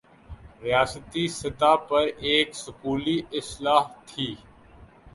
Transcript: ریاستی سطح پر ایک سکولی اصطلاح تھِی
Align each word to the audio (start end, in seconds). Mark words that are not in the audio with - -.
ریاستی 0.63 1.23
سطح 1.39 1.73
پر 1.87 2.05
ایک 2.27 2.47
سکولی 2.63 3.17
اصطلاح 3.37 3.83
تھِی 4.07 4.29